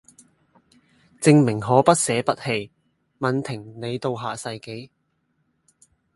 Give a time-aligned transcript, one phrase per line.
[1.21, 2.71] 證明可不捨不棄
[3.19, 4.89] 吻停你到下世紀